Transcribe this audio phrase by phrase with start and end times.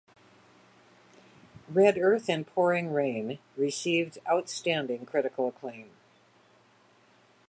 [1.69, 5.91] "Red Earth and Pouring Rain" received outstanding critical acclaim.